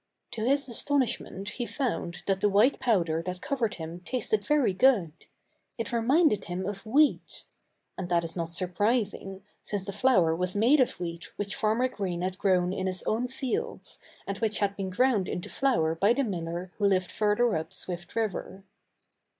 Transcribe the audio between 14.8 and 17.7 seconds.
ground into flour by the miller who lived further